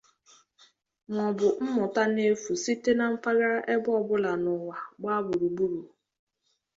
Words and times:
maọbụ 1.15 1.47
mmụta 1.63 2.03
n'efu 2.13 2.51
site 2.63 2.91
na 2.99 3.05
mpaghara 3.13 3.59
ebe 3.73 3.89
ọbụla 3.99 4.31
n'ụwa 4.43 4.77
gbaa 4.99 5.19
gburugburu 5.25 5.81